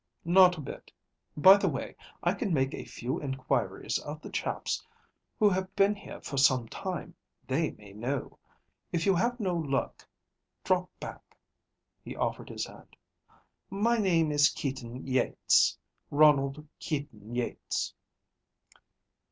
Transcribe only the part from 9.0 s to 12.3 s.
you have no luck, drop back." He